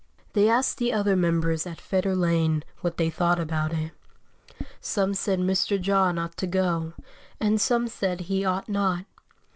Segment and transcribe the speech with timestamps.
[0.33, 3.91] They asked the other members at Fetter Lane what they thought about it;
[4.79, 5.79] some said Mr.
[5.79, 6.93] John ought to go,
[7.39, 9.05] and some said he ought not.